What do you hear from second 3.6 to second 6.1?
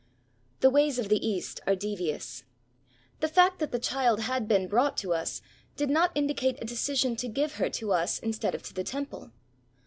the child had been brought to us did not